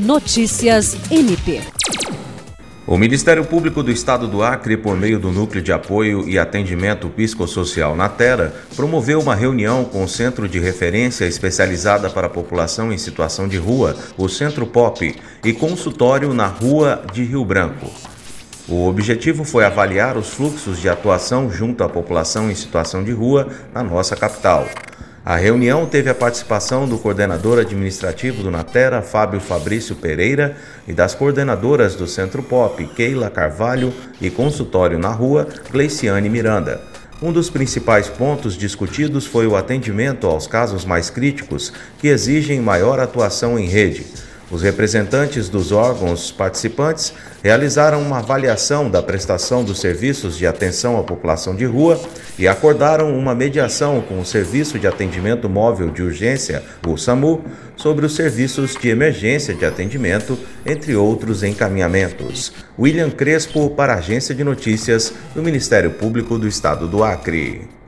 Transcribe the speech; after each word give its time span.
Notícias 0.00 0.96
MP. 1.10 1.60
O 2.86 2.96
Ministério 2.96 3.44
Público 3.44 3.82
do 3.82 3.90
Estado 3.90 4.26
do 4.26 4.42
Acre, 4.42 4.78
por 4.78 4.96
meio 4.96 5.18
do 5.18 5.30
Núcleo 5.30 5.62
de 5.62 5.74
Apoio 5.74 6.26
e 6.26 6.38
Atendimento 6.38 7.10
Psicossocial 7.10 7.94
na 7.94 8.08
Terra, 8.08 8.50
promoveu 8.74 9.20
uma 9.20 9.34
reunião 9.34 9.84
com 9.84 10.02
o 10.02 10.08
Centro 10.08 10.48
de 10.48 10.58
Referência 10.58 11.26
Especializada 11.26 12.08
para 12.08 12.28
a 12.28 12.30
População 12.30 12.90
em 12.90 12.96
Situação 12.96 13.46
de 13.46 13.58
Rua, 13.58 13.94
o 14.16 14.26
Centro 14.26 14.66
POP, 14.66 15.14
e 15.44 15.52
consultório 15.52 16.32
na 16.32 16.46
Rua 16.46 17.04
de 17.12 17.22
Rio 17.22 17.44
Branco. 17.44 17.90
O 18.66 18.86
objetivo 18.86 19.44
foi 19.44 19.66
avaliar 19.66 20.16
os 20.16 20.30
fluxos 20.30 20.80
de 20.80 20.88
atuação 20.88 21.50
junto 21.50 21.84
à 21.84 21.90
população 21.90 22.50
em 22.50 22.54
situação 22.54 23.04
de 23.04 23.12
rua 23.12 23.48
na 23.74 23.82
nossa 23.82 24.16
capital. 24.16 24.66
A 25.22 25.36
reunião 25.36 25.84
teve 25.84 26.08
a 26.08 26.14
participação 26.14 26.88
do 26.88 26.98
coordenador 26.98 27.58
administrativo 27.58 28.42
do 28.42 28.50
Natera, 28.50 29.02
Fábio 29.02 29.38
Fabrício 29.38 29.94
Pereira, 29.94 30.56
e 30.88 30.94
das 30.94 31.14
coordenadoras 31.14 31.94
do 31.94 32.06
Centro 32.06 32.42
Pop, 32.42 32.82
Keila 32.96 33.28
Carvalho, 33.28 33.92
e 34.18 34.30
consultório 34.30 34.98
na 34.98 35.10
rua, 35.10 35.46
Gleiciane 35.70 36.30
Miranda. 36.30 36.80
Um 37.22 37.32
dos 37.32 37.50
principais 37.50 38.08
pontos 38.08 38.56
discutidos 38.56 39.26
foi 39.26 39.46
o 39.46 39.54
atendimento 39.54 40.26
aos 40.26 40.46
casos 40.46 40.86
mais 40.86 41.10
críticos 41.10 41.70
que 41.98 42.08
exigem 42.08 42.58
maior 42.58 42.98
atuação 42.98 43.58
em 43.58 43.66
rede. 43.66 44.06
Os 44.50 44.62
representantes 44.62 45.48
dos 45.48 45.70
órgãos 45.70 46.32
participantes 46.32 47.12
realizaram 47.40 48.02
uma 48.02 48.18
avaliação 48.18 48.90
da 48.90 49.00
prestação 49.00 49.62
dos 49.62 49.78
serviços 49.78 50.36
de 50.36 50.44
atenção 50.44 50.98
à 50.98 51.04
população 51.04 51.54
de 51.54 51.64
rua 51.64 52.00
e 52.36 52.48
acordaram 52.48 53.16
uma 53.16 53.32
mediação 53.32 54.00
com 54.00 54.18
o 54.18 54.26
Serviço 54.26 54.76
de 54.76 54.88
Atendimento 54.88 55.48
Móvel 55.48 55.90
de 55.90 56.02
Urgência, 56.02 56.64
o 56.84 56.96
SAMU, 56.96 57.44
sobre 57.76 58.04
os 58.04 58.16
serviços 58.16 58.74
de 58.74 58.88
emergência 58.88 59.54
de 59.54 59.64
atendimento, 59.64 60.36
entre 60.66 60.96
outros 60.96 61.44
encaminhamentos. 61.44 62.52
William 62.76 63.10
Crespo, 63.10 63.70
para 63.70 63.94
a 63.94 63.98
Agência 63.98 64.34
de 64.34 64.42
Notícias 64.42 65.14
do 65.32 65.42
Ministério 65.42 65.92
Público 65.92 66.36
do 66.36 66.48
Estado 66.48 66.88
do 66.88 67.04
Acre. 67.04 67.79